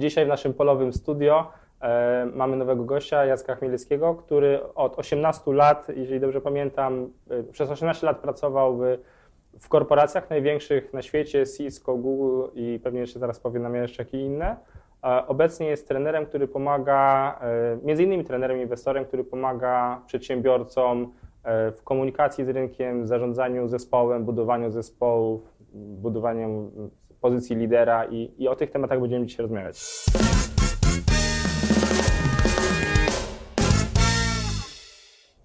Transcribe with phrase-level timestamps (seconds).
[0.00, 1.46] dzisiaj w naszym polowym studio
[1.80, 7.70] e, mamy nowego gościa, Jacka Chmielewskiego, który od 18 lat, jeżeli dobrze pamiętam, e, przez
[7.70, 8.82] 18 lat pracował w,
[9.60, 14.20] w korporacjach największych na świecie, Cisco, Google i pewnie jeszcze zaraz powie nam jeszcze jakie
[14.20, 14.56] inne.
[15.04, 21.12] E, Obecnie jest trenerem, który pomaga, e, między innymi trenerem, inwestorem, który pomaga przedsiębiorcom
[21.42, 26.70] e, w komunikacji z rynkiem, zarządzaniu zespołem, budowaniu zespołów, budowaniu
[27.20, 30.04] pozycji lidera i, i o tych tematach będziemy dzisiaj rozmawiać.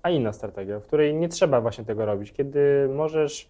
[0.03, 3.49] A inna strategia, w której nie trzeba właśnie tego robić, kiedy możesz,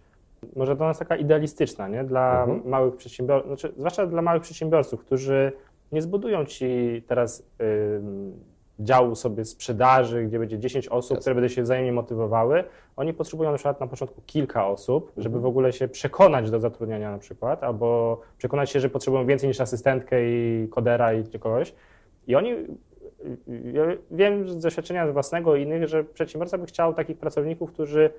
[0.55, 2.03] może to jest taka idealistyczna, nie?
[2.03, 2.69] Dla Mhm.
[2.69, 5.51] małych przedsiębiorców, znaczy, zwłaszcza dla małych przedsiębiorców, którzy
[5.91, 7.43] nie zbudują ci teraz
[7.97, 8.33] ym,
[8.79, 12.63] działu sobie sprzedaży, gdzie będzie 10 osób, które będą się wzajemnie motywowały.
[12.95, 15.43] Oni potrzebują na przykład na początku kilka osób, żeby Mhm.
[15.43, 19.61] w ogóle się przekonać do zatrudniania na przykład, albo przekonać się, że potrzebują więcej niż
[19.61, 21.73] asystentkę i kodera i kogoś.
[22.27, 22.51] I oni,
[23.73, 28.09] ja wiem z doświadczenia własnego i innych, że przedsiębiorca by chciał takich pracowników, którzy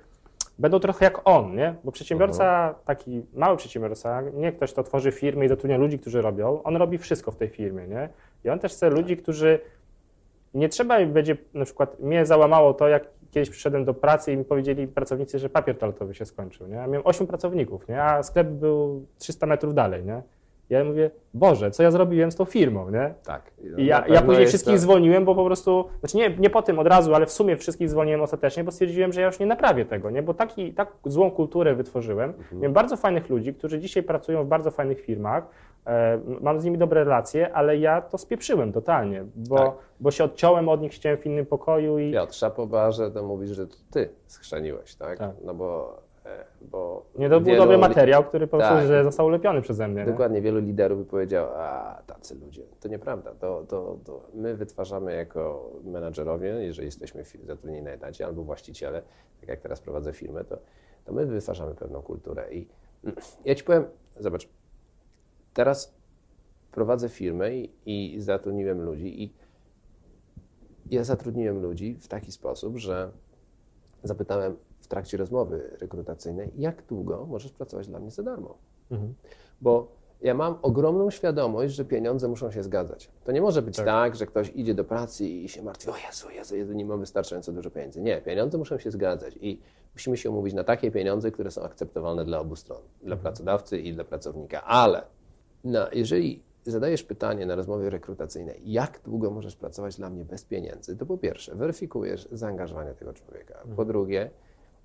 [0.59, 1.75] będą trochę jak on, nie?
[1.83, 6.63] Bo przedsiębiorca, taki mały przedsiębiorca, nie ktoś, kto tworzy firmy i zatrudnia ludzi, którzy robią,
[6.63, 8.09] on robi wszystko w tej firmie, nie?
[8.45, 9.59] I on też chce ludzi, którzy
[10.57, 14.45] nie trzeba będzie, na przykład mnie załamało to, jak kiedyś przyszedłem do pracy i mi
[14.45, 16.75] powiedzieli pracownicy, że papier toaletowy się skończył, nie?
[16.75, 18.03] Ja miałem 8 pracowników, nie?
[18.03, 20.21] A sklep był 300 metrów dalej, nie?
[20.69, 23.13] Ja mówię, Boże, co ja zrobiłem z tą firmą, nie?
[23.25, 23.51] Tak.
[23.77, 26.79] I ja, ja później wszystkich to- zwolniłem, bo po prostu, znaczy nie, nie po tym
[26.79, 29.85] od razu, ale w sumie wszystkich zwolniłem ostatecznie, bo stwierdziłem, że ja już nie naprawię
[29.85, 30.23] tego, nie?
[30.23, 32.29] bo taki, tak złą kulturę wytworzyłem.
[32.29, 32.61] Mhm.
[32.61, 35.47] Miałem bardzo fajnych ludzi, którzy dzisiaj pracują w bardzo fajnych firmach,
[36.41, 39.71] mam z nimi dobre relacje, ale ja to spieprzyłem totalnie, bo, Tak.
[39.99, 43.49] bo się odciąłem od nich, chciałem w innym pokoju i Piotr Szapoba, że to mówisz,
[43.49, 45.19] że to ty schrzeniłeś, tak?
[45.19, 45.31] Tak.
[45.43, 48.87] No bo, e, bo nie to był wielu dobry materiał, który po prostu Tak.
[48.87, 50.01] że został ulepiony przeze mnie.
[50.05, 50.11] Nie?
[50.11, 52.63] Dokładnie, wielu liderów by powiedział, a tacy ludzie.
[52.79, 53.31] To nieprawda.
[53.35, 59.01] To, to, to my wytwarzamy jako menadżerowie, jeżeli jesteśmy zatrudnieni na etacie albo właściciele,
[59.39, 60.57] tak jak teraz prowadzę firmę, to,
[61.05, 62.53] to my wytwarzamy pewną kulturę.
[62.53, 62.67] I
[63.45, 63.85] ja ci powiem,
[64.19, 64.49] zobacz,
[65.57, 65.93] teraz
[66.71, 69.33] prowadzę firmę i, i zatrudniłem ludzi i
[70.91, 73.11] ja zatrudniłem ludzi w taki sposób, że
[74.03, 78.57] zapytałem w trakcie rozmowy rekrutacyjnej, jak długo możesz pracować dla mnie za darmo?
[78.91, 79.13] Mhm.
[79.61, 79.87] Bo
[80.21, 83.09] ja mam ogromną świadomość, że pieniądze muszą się zgadzać.
[83.23, 83.85] To nie może być Tak.
[83.85, 86.99] tak, że ktoś idzie do pracy i się martwi, o Jezu, Jezu, Jezu, nie mam
[86.99, 88.01] wystarczająco dużo pieniędzy.
[88.01, 89.59] Nie, pieniądze muszą się zgadzać i
[89.93, 93.19] musimy się umówić na takie pieniądze, które są akceptowalne dla obu stron, dla Mhm.
[93.21, 94.63] pracodawcy i dla pracownika.
[94.63, 95.01] Ale
[95.63, 100.97] no, jeżeli zadajesz pytanie na rozmowie rekrutacyjnej, jak długo możesz pracować dla mnie bez pieniędzy,
[100.97, 103.53] to po pierwsze weryfikujesz zaangażowanie tego człowieka.
[103.63, 103.87] Po Mhm.
[103.87, 104.29] drugie,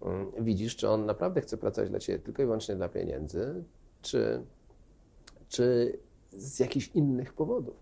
[0.03, 3.65] mm, widzisz, czy on naprawdę chce pracować dla ciebie tylko i wyłącznie dla pieniędzy,
[4.03, 4.43] czy
[5.49, 5.99] czy
[6.31, 7.75] z jakichś innych powodów.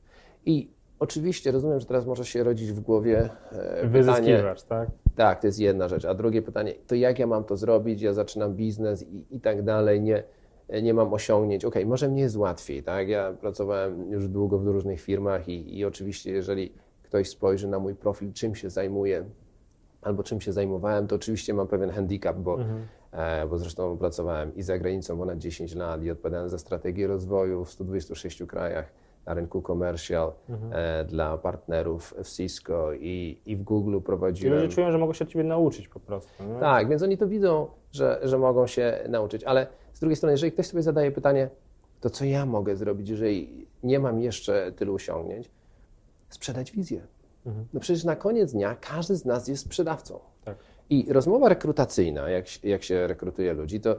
[0.47, 4.43] I oczywiście rozumiem, że teraz może się rodzić w głowie e, pytanie.
[4.69, 4.89] Tak?
[5.17, 6.05] Tak, to jest jedna rzecz.
[6.05, 8.03] A drugie pytanie, to jak ja mam to zrobić?
[8.03, 10.23] Ja zaczynam biznes i, i tak dalej, nie,
[10.83, 11.65] nie mam osiągnięć.
[11.65, 13.09] Okej, może mnie jest łatwiej, tak?
[13.09, 16.73] Ja pracowałem już długo w różnych firmach i, i oczywiście, jeżeli
[17.03, 19.25] ktoś spojrzy na mój profil, czym się zajmuję
[20.03, 22.59] albo czym się zajmowałem, to oczywiście mam pewien handicap, bo,
[23.13, 27.65] e, bo zresztą pracowałem i za granicą ponad 10 lat i odpowiadałem za strategię rozwoju
[27.65, 28.93] w 126 krajach
[29.27, 30.33] na rynku commercial
[30.73, 34.55] e, dla partnerów w Cisco i, i w Google I prowadziłem.
[34.59, 36.45] ludzie czują, że mogą się od ciebie nauczyć po prostu.
[36.45, 36.61] Nie?
[36.61, 40.53] Tak, więc oni to widzą, że, że mogą się nauczyć, ale z drugiej strony, jeżeli
[40.53, 41.49] ktoś sobie zadaje pytanie,
[42.01, 45.51] to co ja mogę zrobić, jeżeli nie mam jeszcze tylu osiągnięć?
[46.29, 47.07] Sprzedać wizję.
[47.47, 47.67] Mhm.
[47.73, 50.19] No przecież na koniec dnia każdy z nas jest sprzedawcą.
[50.45, 50.57] Tak.
[50.91, 53.97] I rozmowa rekrutacyjna, jak, się- jak się rekrutuje ludzi, to,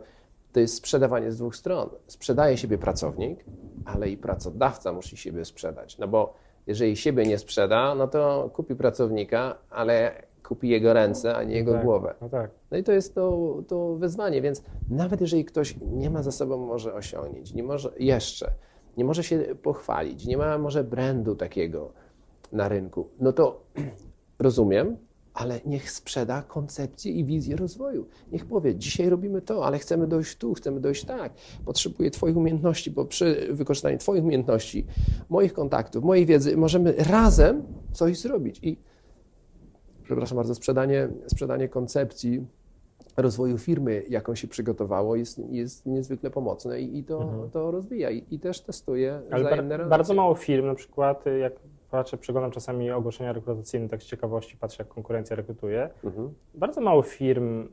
[0.53, 1.90] to jest sprzedawanie z dwóch stron.
[2.08, 3.46] Sprzedaje siebie pracownik,
[3.85, 5.97] ale i pracodawca musi siebie sprzedać.
[5.97, 6.34] No bo
[6.68, 11.74] jeżeli siebie nie sprzeda, no to kupi pracownika, ale kupi jego ręce, a nie jego
[11.74, 11.84] tak.
[11.84, 12.16] głowę.
[12.22, 12.52] No tak.
[12.72, 16.57] No i to jest to, to wyzwanie, więc nawet jeżeli ktoś nie ma za sobą
[16.57, 18.52] może osiągnięć, nie może jeszcze,
[18.97, 21.91] nie może się pochwalić, nie ma może brandu takiego
[22.52, 23.64] na rynku, no to
[24.40, 24.97] rozumiem,
[25.34, 28.08] ale niech sprzeda koncepcję i wizję rozwoju.
[28.32, 31.34] Niech powie, dzisiaj robimy to, ale chcemy dojść tu, chcemy dojść tak.
[31.66, 34.85] Potrzebuję Twoich umiejętności, bo przy wykorzystaniu Twoich umiejętności,
[35.29, 38.59] moich kontaktów, mojej wiedzy możemy razem coś zrobić.
[38.64, 38.78] I
[40.11, 42.46] przepraszam bardzo, sprzedanie, sprzedanie koncepcji
[43.17, 48.09] rozwoju firmy, jaką się przygotowało, jest, jest niezwykle pomocne i, i to, to rozwija.
[48.09, 49.34] I, I też testuje Mhm.
[49.34, 51.53] Ale wzajemne bar- bardzo mało firm, na przykład jak
[51.91, 55.90] patrzę, przeglądam czasami ogłoszenia rekrutacyjne, tak z ciekawości patrzę, jak konkurencja rekrutuje.
[56.03, 56.34] Mhm.
[56.53, 57.67] Bardzo mało firm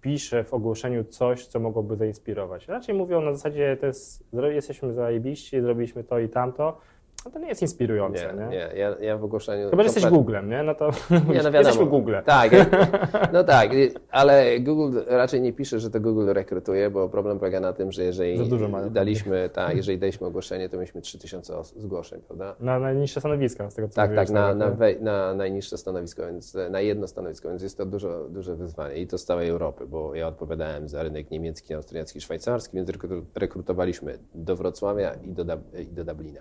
[0.00, 2.68] pisze w ogłoszeniu coś, co mogłoby zainspirować.
[2.68, 6.78] Raczej mówią na zasadzie, to jest, jesteśmy zajebiści, zrobiliśmy to i tamto,
[7.24, 8.48] no to nie jest inspirujące, Nie, nie?
[8.48, 9.70] nie, ja, ja w ogłoszeniu...
[9.70, 10.62] Chyba, że jesteś Googlem, nie?
[10.62, 12.14] No to Nie, no jesteśmy Google.
[12.24, 12.50] Tak,
[13.32, 13.70] no tak,
[14.10, 18.04] ale Google raczej nie pisze, że to Google rekrutuje, bo problem polega na tym, że
[18.04, 18.50] jeżeli
[18.90, 22.54] daliśmy, tak, jeżeli daliśmy ogłoszenie, to mieliśmy 3000 os- zgłoszeń, prawda?
[22.60, 25.78] Na najniższe stanowiska, z tego co Tak, mówiłeś tak, na, nawet, na, wej- na najniższe
[25.78, 29.48] stanowisko, więc na jedno stanowisko, więc jest to dużo, duże wyzwanie i to z całej
[29.48, 35.32] Europy, bo ja odpowiadałem za rynek niemiecki, austriacki, szwajcarski, więc rekru- rekrutowaliśmy do Wrocławia i
[35.32, 36.40] do, Dub- i do Dublina.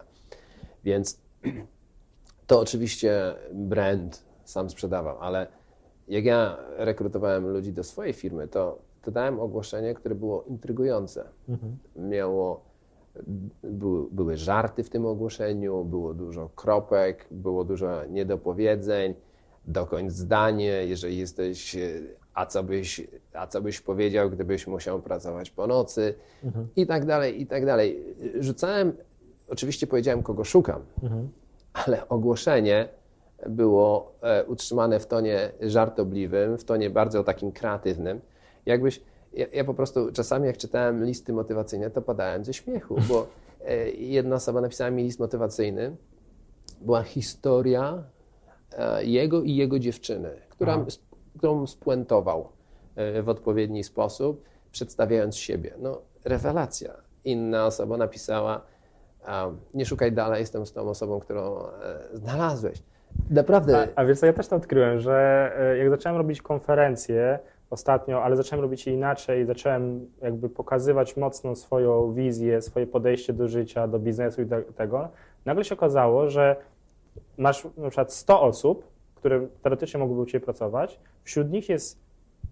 [0.83, 1.19] Więc
[2.47, 5.47] to oczywiście brand sam sprzedawał, ale
[6.07, 11.29] jak ja rekrutowałem ludzi do swojej firmy, to, to dałem ogłoszenie, które było intrygujące.
[11.95, 12.63] Miało,
[13.63, 19.13] były, były żarty w tym ogłoszeniu, było dużo kropek, było dużo niedopowiedzeń,
[19.65, 21.75] dokończ zdanie, jeżeli jesteś,
[22.33, 26.13] a co byś, a co byś powiedział, gdybyś musiał pracować po nocy
[26.75, 28.15] i tak dalej, i tak dalej.
[28.39, 28.93] Rzucałem,
[29.53, 30.81] oczywiście powiedziałem, kogo szukam,
[31.73, 32.87] ale ogłoszenie
[33.49, 38.21] było e, utrzymane w tonie żartobliwym, w tonie bardzo takim kreatywnym.
[38.65, 39.01] Jakbyś,
[39.33, 43.27] ja, ja po prostu czasami jak czytałem listy motywacyjne, to padałem ze śmiechu, bo
[43.65, 45.95] e, jedna osoba napisała mi list motywacyjny,
[46.81, 48.03] była historia
[48.71, 50.85] e, jego i jego dziewczyny, która, Aha.
[51.37, 52.47] którą spuentował
[53.23, 55.73] w odpowiedni sposób, przedstawiając siebie.
[55.79, 56.93] No, rewelacja.
[57.25, 58.61] Inna osoba napisała,
[59.73, 61.69] nie szukaj dalej, jestem z tą osobą, którą e,
[62.13, 62.83] znalazłeś.
[63.29, 67.39] Naprawdę, A, a co, ja też to odkryłem, że e, jak zacząłem robić konferencje
[67.69, 73.47] ostatnio, ale zacząłem robić je inaczej, zacząłem jakby pokazywać mocno swoją wizję, swoje podejście do
[73.47, 75.09] życia, do biznesu i do tego,
[75.45, 76.55] nagle się okazało, że
[77.37, 81.99] masz na przykład 100 osób, które teoretycznie mogłyby u Ciebie pracować, wśród nich jest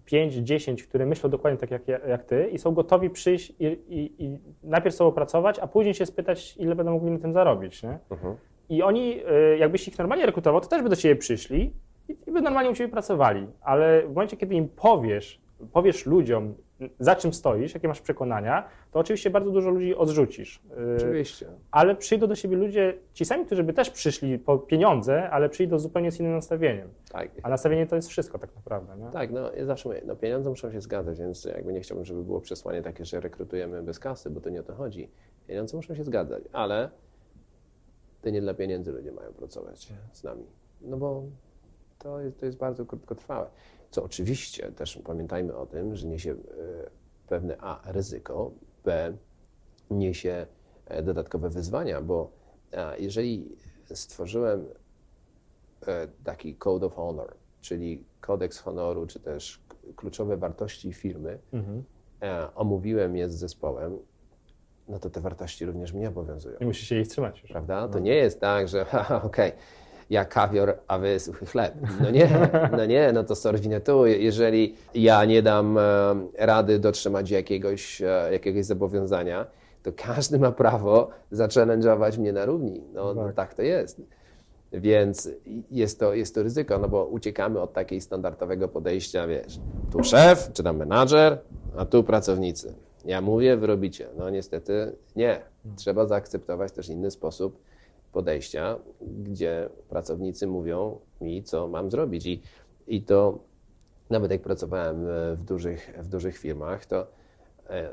[0.06, 4.24] 5-10, które myślą dokładnie tak jak, ja- jak Ty i są gotowi przyjść i, i,
[4.24, 7.82] i najpierw z sobą pracować, a później się spytać, ile będą mogli na tym zarobić,
[7.82, 7.98] nie?
[8.10, 8.36] Mhm.
[8.68, 9.20] I oni,
[9.54, 11.72] y, jakbyś ich normalnie rekrutował, to też by do ciebie przyszli
[12.08, 13.46] i, i by normalnie u ciebie pracowali.
[13.60, 15.40] Ale w momencie, kiedy im powiesz,
[15.72, 16.54] powiesz ludziom,
[16.98, 20.62] za czym stoisz, jakie masz przekonania, to oczywiście bardzo dużo ludzi odrzucisz.
[20.92, 21.46] Y, oczywiście.
[21.70, 25.78] Ale przyjdą do siebie ludzie, ci sami, którzy by też przyszli po pieniądze, ale przyjdą
[25.78, 26.88] zupełnie z innym nastawieniem.
[27.12, 27.30] Tak.
[27.42, 28.96] A nastawienie to jest wszystko tak naprawdę.
[28.96, 29.10] Nie?
[29.10, 32.24] Tak, no ja zawsze mówię, no pieniądze muszą się zgadzać, więc jakby nie chciałbym, żeby
[32.24, 35.08] było przesłanie takie, że rekrutujemy bez kasy, bo to nie o to chodzi.
[35.46, 36.90] Pieniądze muszą się zgadzać, ale
[38.22, 40.44] to nie dla pieniędzy ludzie mają pracować z nami.
[40.80, 41.22] No bo
[41.98, 43.46] to jest, to jest bardzo krótkotrwałe.
[43.92, 46.36] Co oczywiście też pamiętajmy o tym, że niesie e,
[47.28, 48.50] pewne A ryzyko,
[48.84, 49.16] B
[49.90, 50.46] niesie
[50.86, 52.30] e, dodatkowe wyzwania, bo
[52.76, 53.56] a, jeżeli
[53.94, 54.66] stworzyłem
[55.86, 59.60] e, taki code of honor, czyli kodeks honoru, czy też
[59.96, 61.84] kluczowe wartości firmy, Mhm.
[62.22, 63.98] e, omówiłem je z zespołem,
[64.88, 66.58] no to te wartości również mnie obowiązują.
[66.58, 67.50] I musisz się ich trzymać już.
[67.50, 67.88] Prawda?
[67.88, 68.86] To nie jest tak, że
[69.22, 69.52] okej,
[70.12, 71.74] ja kawior, a wy suchy chleb.
[72.00, 72.28] No nie,
[72.76, 74.06] no nie, no to sorwinę tu.
[74.06, 75.82] Jeżeli ja nie dam e,
[76.38, 79.46] rady dotrzymać jakiegoś, e, jakiegoś zobowiązania,
[79.82, 82.80] to każdy ma prawo zachallenge'ować mnie na równi.
[82.94, 83.34] No, no Tak.
[83.34, 84.02] tak to jest.
[84.72, 85.28] Więc
[85.70, 89.60] jest to, jest to ryzyko, no bo uciekamy od takiej standardowego podejścia, wiesz,
[89.92, 91.38] tu szef, czy tam menadżer,
[91.76, 92.74] a tu pracownicy.
[93.04, 94.08] Ja mówię, wy robicie.
[94.18, 95.40] No niestety nie.
[95.76, 97.58] Trzeba zaakceptować też inny sposób
[98.12, 102.26] podejścia, gdzie pracownicy mówią mi, co mam zrobić.
[102.26, 102.42] I,
[102.86, 103.38] i to
[104.10, 107.06] nawet jak pracowałem e, w dużych, w dużych firmach, to
[107.70, 107.90] e,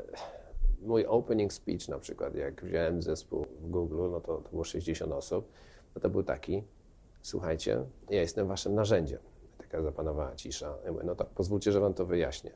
[0.82, 5.12] mój opening speech na przykład, jak wziąłem zespół w Google, no to, to było 60
[5.12, 5.52] osób,
[5.94, 6.64] no to był taki,
[7.22, 9.18] słuchajcie, ja jestem waszym narzędziem.
[9.58, 10.74] Taka zapanowała cisza.
[10.84, 12.52] Ja mówię, no tak, pozwólcie, że wam to wyjaśnię.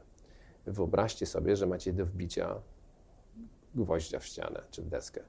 [0.66, 2.60] Wyobraźcie sobie, że macie do wbicia
[3.74, 5.22] gwoździa w ścianę czy w deskę.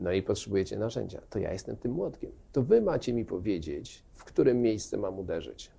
[0.00, 1.20] No i potrzebujecie narzędzia.
[1.30, 2.30] To ja jestem tym młotkiem.
[2.52, 5.70] To wy macie mi powiedzieć, w którym miejsce mam uderzyć.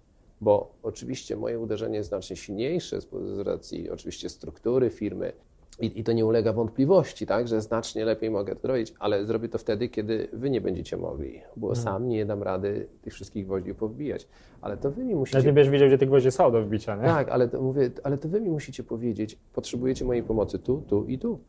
[0.41, 3.07] Bo oczywiście moje uderzenie jest znacznie silniejsze z,
[3.39, 5.33] racji oczywiście struktury firmy
[5.79, 9.49] i, i to nie ulega wątpliwości, tak, że znacznie lepiej mogę to robić, ale zrobię
[9.49, 13.73] to wtedy, kiedy wy nie będziecie mogli, bo sam nie dam rady tych wszystkich gwoździ
[13.73, 14.27] powbijać.
[14.61, 16.95] Ale to wy mi musicie Nawet nie będziesz wiedział, gdzie te gwoździe są do wbicia,
[16.95, 17.03] nie?
[17.03, 21.05] tak, ale to mówię, ale to wy mi musicie powiedzieć, potrzebujecie mojej pomocy tu, tu
[21.05, 21.39] i tu.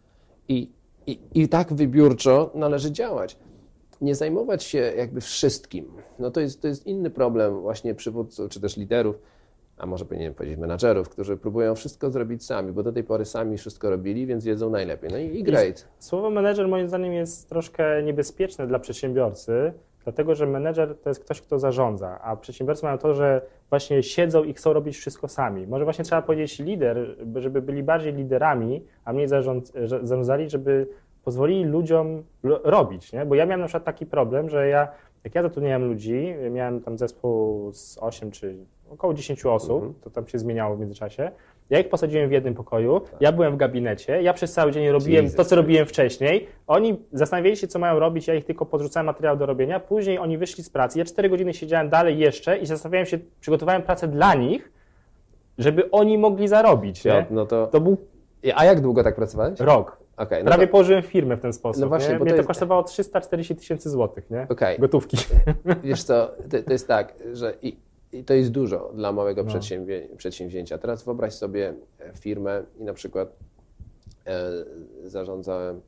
[0.49, 0.71] I,
[1.07, 3.37] i, i tak wybiórczo należy działać.
[4.01, 5.93] Nie zajmować się jakby wszystkim.
[6.19, 9.19] No to jest, to jest inny problem właśnie przywódców czy też liderów,
[9.77, 13.59] a może powinienem powiedzieć menadżerów, którzy próbują wszystko zrobić sami, bo do tej pory sami
[13.59, 15.11] wszystko robili, więc wiedzą najlepiej.
[15.11, 15.89] No i, i great.
[15.99, 19.73] Słowo menedżer moim zdaniem jest troszkę niebezpieczne dla przedsiębiorcy,
[20.05, 24.45] dlatego że menedżer to jest ktoś, kto zarządza, a przedsiębiorcy mają to, że właśnie siedzą
[24.45, 25.67] i chcą robić wszystko sami.
[25.67, 30.89] Może właśnie trzeba powiedzieć lider, żeby byli bardziej liderami, a mniej zarząd, zarządzali, żeby
[31.25, 33.27] pozwolili ludziom robić, nie?
[33.27, 34.89] Bo ja miałem na przykład taki problem, że ja,
[35.25, 38.57] jak ja zatrudniałem ludzi, miałem tam zespół z 8 czy
[38.91, 39.95] około 10 osób, Mhm.
[40.01, 41.31] to tam się zmieniało w międzyczasie.
[41.73, 45.25] Ja ich posadziłem w jednym pokoju, ja byłem w gabinecie, ja przez cały dzień robiłem
[45.25, 46.47] Jesus to, co robiłem wcześniej.
[46.67, 49.81] Oni zastanawiali się, co mają robić, ja ich tylko podrzucałem materiał do robienia.
[49.81, 50.99] Później oni wyszli z pracy.
[50.99, 54.73] Ja 4 godziny siedziałem dalej jeszcze i zastanawiałem się, przygotowałem pracę dla nich,
[55.59, 57.05] żeby oni mogli zarobić.
[57.05, 57.67] No, no to...
[57.67, 57.97] To był
[58.55, 59.61] A jak długo tak pracowałeś?
[59.61, 59.97] rok.
[60.17, 61.81] Okej, no Prawie to, położyłem firmę w ten sposób.
[61.83, 62.19] No właśnie, nie?
[62.19, 64.47] bo Mnie to to, jest- kosztowało 340 tysięcy złotych, nie?
[64.49, 64.79] Okej.
[64.79, 65.17] Gotówki.
[65.85, 67.77] wiesz co, to, to jest tak, że i,
[68.13, 69.49] i to jest dużo dla małego No.
[69.51, 70.79] przedsięwzię- przedsięwzięcia.
[70.79, 73.37] Teraz wyobraź sobie e, firmę i na przykład
[74.27, 74.51] e,
[75.05, 75.81] zarządzałem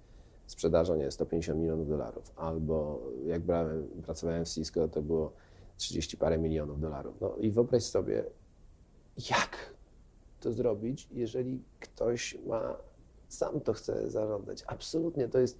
[0.46, 5.32] sprzedażą, nie 150 milionów dolarów, albo jak brałem, pracowałem w Cisco, to było
[5.76, 7.20] 30 parę milionów dolarów.
[7.20, 8.24] No i wyobraź sobie,
[9.30, 9.74] jak
[10.40, 12.76] to zrobić, jeżeli ktoś ma,
[13.28, 14.64] sam to chce zarządzać.
[14.66, 15.58] Absolutnie, to jest...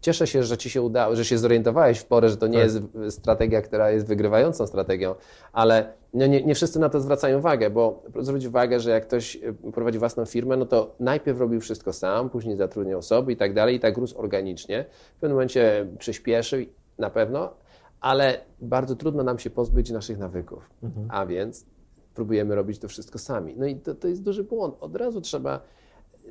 [0.00, 2.62] Cieszę się, że ci się udało, że się zorientowałeś w porę, że to nie Tak.
[2.64, 2.78] jest
[3.16, 5.14] strategia, która jest wygrywającą strategią,
[5.52, 9.36] ale no nie, nie wszyscy na to zwracają uwagę, bo zwróć uwagę, że jak ktoś
[9.36, 13.54] y, prowadzi własną firmę, no to najpierw robił wszystko sam, później zatrudniał osoby i tak
[13.54, 14.84] dalej, i tak rósł organicznie.
[15.16, 16.60] W pewnym momencie przyspieszył
[16.98, 17.52] na pewno,
[18.00, 20.70] ale bardzo trudno nam się pozbyć naszych nawyków,
[21.08, 21.66] a więc
[22.14, 23.54] próbujemy robić to wszystko sami.
[23.56, 24.74] No i to, to jest duży błąd.
[24.80, 25.60] Od razu trzeba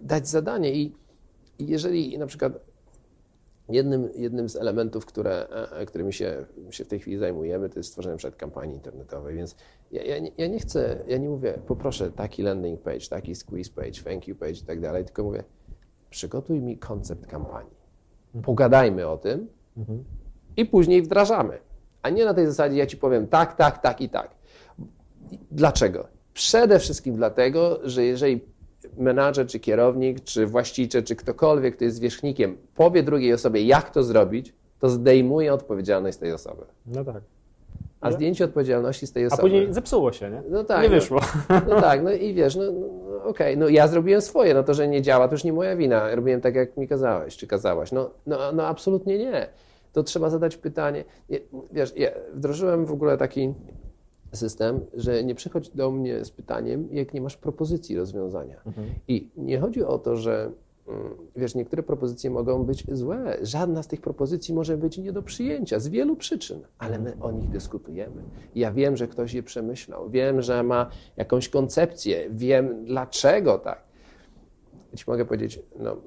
[0.01, 0.95] dać zadanie i
[1.59, 2.53] jeżeli na przykład
[3.69, 7.89] jednym, jednym z elementów, które, e, którymi się, się w tej chwili zajmujemy, to jest
[7.89, 9.55] stworzenie przed kampanii internetowej, więc
[9.91, 13.71] ja, ja, nie, ja nie chcę, ja nie mówię, poproszę taki landing page, taki squeeze
[13.71, 15.43] page, thank you page i tak dalej, tylko mówię,
[16.09, 17.79] przygotuj mi koncept kampanii.
[18.43, 19.47] Pogadajmy o tym
[20.57, 21.59] i później wdrażamy.
[22.01, 24.35] A nie na tej zasadzie ja ci powiem tak, tak, tak i tak.
[25.51, 26.07] Dlaczego?
[26.33, 28.41] Przede wszystkim dlatego, że jeżeli
[28.97, 34.03] menadżer, czy kierownik, czy właściciel, czy ktokolwiek, kto jest zwierzchnikiem, powie drugiej osobie, jak to
[34.03, 36.65] zrobić, to zdejmuje odpowiedzialność z tej osoby.
[36.85, 37.21] No tak.
[38.01, 39.41] A zdjęcie odpowiedzialności z tej A osoby.
[39.41, 40.43] później zepsuło się, nie?
[40.49, 40.95] No tak, nie no.
[40.95, 41.19] wyszło.
[41.69, 44.73] No tak, no i wiesz, no, no no okej, no ja zrobiłem swoje, no to,
[44.73, 46.15] że nie działa, to już nie moja wina.
[46.15, 47.91] Robiłem tak, jak mi kazałeś, czy kazałaś.
[47.91, 49.47] No, no, no absolutnie nie.
[49.93, 51.03] To trzeba zadać pytanie.
[51.29, 51.39] Nie,
[51.71, 53.53] Wiesz, ja wdrożyłem w ogóle taki
[54.33, 58.61] system, że nie przychodź do mnie z pytaniem, jak nie masz propozycji rozwiązania.
[59.07, 60.51] I nie chodzi o to, że
[60.87, 63.37] mm, wiesz, niektóre propozycje mogą być złe.
[63.41, 67.31] Żadna z tych propozycji może być nie do przyjęcia z wielu przyczyn, ale my o
[67.31, 68.23] nich dyskutujemy.
[68.55, 73.83] Ja wiem, że ktoś je przemyślał, wiem, że ma jakąś koncepcję, wiem dlaczego tak.
[74.95, 75.97] Ci mogę powiedzieć, no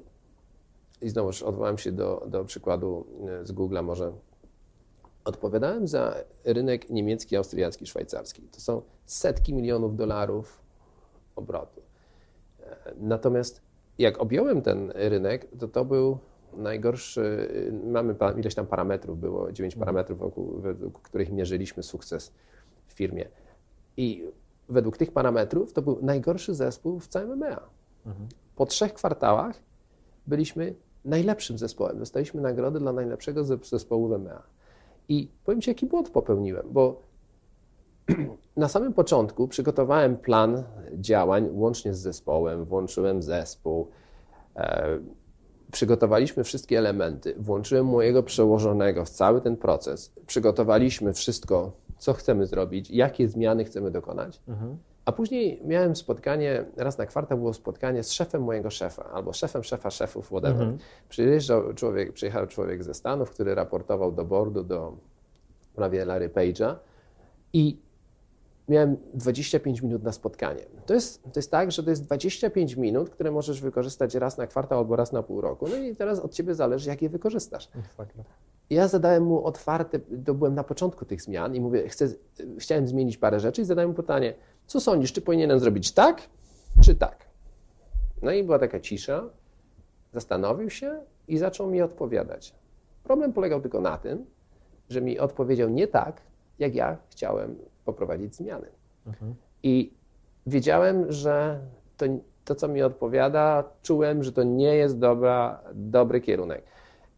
[1.03, 4.11] i znowuż odwołam się do, do przykładu e, z Google'a może.
[5.25, 6.15] Odpowiadałem za
[6.45, 8.41] rynek niemiecki, austriacki, szwajcarski.
[8.41, 10.61] To są setki milionów dolarów
[11.35, 11.81] obrotu.
[12.59, 13.61] E, Natomiast
[13.97, 16.17] jak objąłem ten rynek, to to był
[16.53, 17.49] najgorszy,
[17.85, 22.31] mamy pa- ileś tam parametrów, było dziewięć parametrów, wokół, według których mierzyliśmy sukces
[22.87, 23.27] w firmie.
[23.97, 24.23] I
[24.69, 27.59] według tych parametrów to był najgorszy zespół w całym EMEA.
[28.55, 29.55] Po trzech kwartałach
[30.27, 30.75] byliśmy
[31.05, 31.99] najlepszym zespołem.
[31.99, 34.39] Dostaliśmy nagrodę dla najlepszego zes- zespołu w EMEA.
[35.09, 37.01] I powiem Ci, jaki błąd popełniłem, bo
[38.57, 43.87] na samym początku przygotowałem plan działań łącznie z zespołem, włączyłem zespół,
[44.55, 44.99] e,
[45.71, 52.91] przygotowaliśmy wszystkie elementy, włączyłem mojego przełożonego w cały ten proces, przygotowaliśmy wszystko, co chcemy zrobić,
[52.91, 54.41] jakie zmiany chcemy dokonać.
[55.05, 59.63] A później miałem spotkanie, raz na kwartał było spotkanie z szefem mojego szefa, albo szefem
[59.63, 60.67] szefa szefów, whatever.
[61.09, 64.97] Przyjeżdżał człowiek, przyjechał człowiek ze Stanów, który raportował do boardu, do
[65.75, 66.75] prawie Larry Page'a
[67.53, 67.77] i
[68.69, 70.65] miałem 25 minut na spotkanie.
[70.85, 74.47] To jest, to jest tak, że to jest 25 minut, które możesz wykorzystać raz na
[74.47, 75.67] kwartał albo raz na pół roku.
[75.69, 77.69] No i teraz od ciebie zależy, jak je wykorzystasz.
[78.69, 82.07] Ja zadałem mu otwarte, to byłem na początku tych zmian i mówię, chcę,
[82.57, 84.33] chciałem zmienić parę rzeczy i zadałem mu pytanie,
[84.67, 86.21] co sądzisz, czy powinienem zrobić tak,
[86.81, 87.25] czy tak?
[88.21, 89.23] No i była taka cisza,
[90.13, 92.55] zastanowił się i zaczął mi odpowiadać.
[93.03, 94.25] Problem polegał tylko na tym,
[94.89, 96.21] że mi odpowiedział nie tak,
[96.59, 97.55] jak ja chciałem
[97.85, 98.67] poprowadzić zmiany.
[99.63, 99.93] I
[100.47, 101.59] wiedziałem, że
[101.97, 102.05] to,
[102.45, 106.63] to, co mi odpowiada, czułem, że to nie jest dobra, dobry kierunek.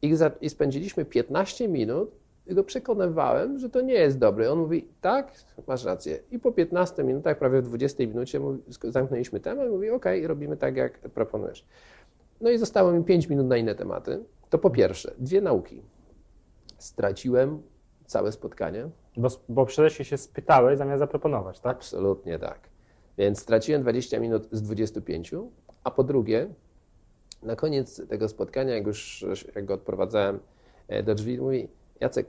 [0.02, 2.12] I, za, I spędziliśmy 15 minut
[2.54, 4.52] go przekonywałem, że to nie jest dobre.
[4.52, 5.32] On mówi, tak,
[5.68, 6.20] masz rację.
[6.32, 10.58] I po 15 minutach, prawie w 20 minucie mówi, zamknęliśmy temat i mówi, ok, robimy
[10.58, 11.66] tak, jak proponujesz.
[12.42, 14.24] No i zostało mi 5 minut na inne tematy.
[14.50, 15.82] To po pierwsze, dwie nauki.
[16.78, 17.62] Straciłem
[18.06, 21.76] całe spotkanie, Bo, bo przede wszystkim się spytałeś zamiast zaproponować, tak?
[21.76, 22.60] Absolutnie tak.
[23.18, 25.32] Więc straciłem 20 minut z 25,
[25.84, 26.48] a po drugie,
[27.44, 29.26] na koniec tego spotkania, jak już
[29.56, 30.40] jak go odprowadzałem
[30.88, 31.68] e, do drzwi, mówi
[32.00, 32.28] Jacek,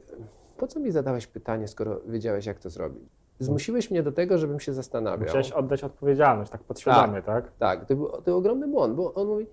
[0.56, 3.02] po co mi zadałeś pytanie, skoro wiedziałeś, jak to zrobić?
[3.38, 5.26] Zmusiłeś mnie do tego, żebym się zastanawiał.
[5.26, 7.52] Musiałeś oddać odpowiedzialność, tak podświadomie, tak?
[7.58, 9.46] Tak, to był, to był ogromny błąd, bo on mówi,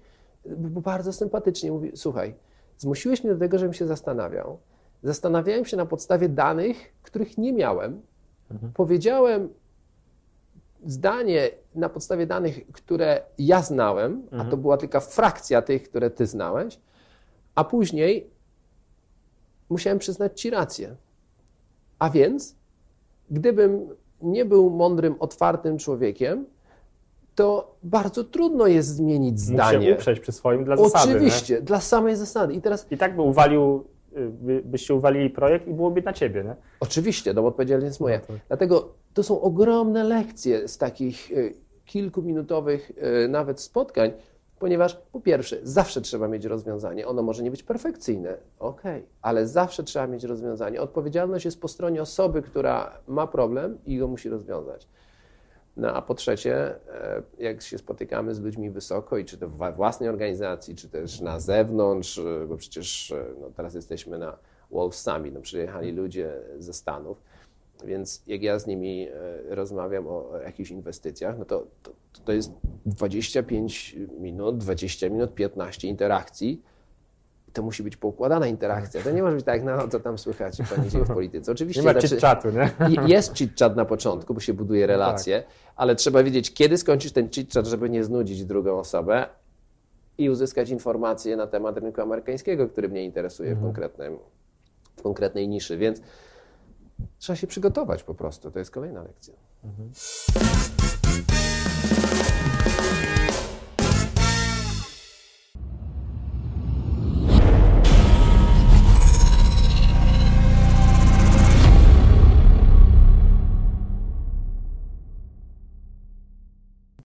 [0.46, 2.36] był bardzo sympatycznie, mówi, słuchaj,
[2.78, 4.60] zmusiłeś mnie do tego, żebym się zastanawiał.
[5.04, 8.02] Zastanawiałem się na podstawie danych, których nie miałem.
[8.52, 8.74] Mhm.
[8.74, 9.50] Powiedziałem
[10.86, 14.42] zdanie na podstawie danych, które ja znałem, mhm.
[14.42, 16.80] a to była tylko frakcja tych, które ty znałeś,
[17.56, 18.33] a później
[19.74, 20.96] musiałem przyznać ci rację.
[22.00, 22.56] A więc,
[23.32, 23.90] gdybym
[24.22, 26.46] nie był mądrym, otwartym człowiekiem,
[27.36, 29.78] to bardzo trudno jest zmienić zdanie.
[29.78, 31.12] Muszę uprzeć przy swoim dla zasady.
[31.12, 32.54] Oczywiście, dla samej zasady.
[32.54, 32.88] I teraz...
[32.92, 33.86] I tak by uwalił,
[34.18, 36.56] y, by, byście uwalili projekt i byłoby na ciebie, nie?
[36.80, 38.20] Oczywiście, no bo odpowiedzialność jest moja.
[38.20, 38.38] No tak.
[38.48, 41.54] Dlatego to są ogromne lekcje z takich y,
[41.86, 42.92] kilkuminutowych
[43.26, 44.12] y, nawet spotkań,
[44.64, 47.08] ponieważ po pierwsze, zawsze trzeba mieć rozwiązanie.
[47.08, 48.82] Ono może nie być perfekcyjne, ok,
[49.22, 50.82] ale zawsze trzeba mieć rozwiązanie.
[50.82, 54.88] Odpowiedzialność jest po stronie osoby, która ma problem i go musi rozwiązać.
[55.78, 59.76] No a po trzecie, e, jak się spotykamy z ludźmi wysoko i czy to w
[59.76, 64.38] własnej organizacji, czy też na zewnątrz, e, bo przecież e, no, teraz jesteśmy na
[64.72, 67.22] Wolf Summit, no, przyjechali ludzie ze Stanów,
[67.86, 69.08] więc jak ja z nimi
[69.48, 71.92] rozmawiam o jakichś inwestycjach, no to, to,
[72.26, 72.52] to jest
[72.86, 76.62] 25 minut, 20 minut, 15 interakcji,
[77.54, 79.02] to musi być poukładana interakcja.
[79.02, 81.52] To nie może być tak, no co tam słychać, pani dzieje w polityce.
[81.52, 83.14] Oczywiście nie ma znaczy, chit-chatu, nie?
[83.14, 85.52] Jest chit-chat na początku, bo się buduje no relacje, tak.
[85.76, 89.26] ale trzeba wiedzieć, kiedy skończyć ten chit-chat, żeby nie znudzić drugą osobę
[90.18, 93.62] i uzyskać informacje na temat rynku amerykańskiego, który mnie interesuje mhm.
[93.62, 94.18] w, konkretnym,
[94.96, 95.78] w konkretnej niszy.
[95.78, 96.02] Więc
[97.18, 98.52] trzeba się przygotować po prostu.
[98.52, 99.34] To jest kolejna lekcja.
[99.64, 99.92] Mhm.